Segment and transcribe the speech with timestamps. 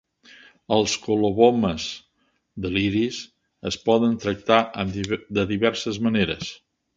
[0.75, 1.85] Els colobomes
[2.65, 3.19] de l'iris
[3.73, 4.59] es poden tractar
[5.41, 6.53] de diverses maneres.